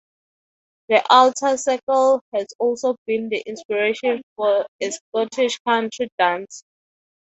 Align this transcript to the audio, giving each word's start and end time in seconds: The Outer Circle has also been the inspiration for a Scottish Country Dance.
The 0.89 1.05
Outer 1.11 1.57
Circle 1.57 2.23
has 2.33 2.47
also 2.57 2.95
been 3.05 3.29
the 3.29 3.43
inspiration 3.45 4.23
for 4.35 4.65
a 4.81 4.89
Scottish 4.89 5.59
Country 5.59 6.09
Dance. 6.17 6.63